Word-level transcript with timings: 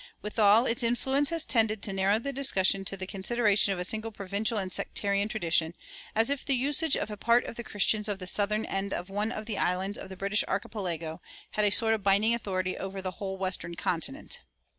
Withal, 0.23 0.65
its 0.65 0.81
influence 0.81 1.29
has 1.29 1.45
tended 1.45 1.83
to 1.83 1.93
narrow 1.93 2.17
the 2.17 2.33
discussion 2.33 2.83
to 2.85 2.97
the 2.97 3.05
consideration 3.05 3.71
of 3.71 3.77
a 3.77 3.85
single 3.85 4.11
provincial 4.11 4.57
and 4.57 4.73
sectarian 4.73 5.27
tradition, 5.27 5.75
as 6.15 6.31
if 6.31 6.43
the 6.43 6.55
usage 6.55 6.97
of 6.97 7.11
a 7.11 7.17
part 7.17 7.45
of 7.45 7.55
the 7.55 7.63
Christians 7.63 8.07
of 8.07 8.17
the 8.17 8.25
southern 8.25 8.65
end 8.65 8.93
of 8.95 9.09
one 9.11 9.31
of 9.31 9.45
the 9.45 9.59
islands 9.59 9.99
of 9.99 10.09
the 10.09 10.17
British 10.17 10.43
archipelago 10.47 11.21
had 11.51 11.65
a 11.65 11.69
sort 11.71 11.93
of 11.93 12.01
binding 12.01 12.33
authority 12.33 12.75
over 12.75 12.99
the 12.99 13.11
whole 13.11 13.37
western 13.37 13.75
continent. 13.75 14.39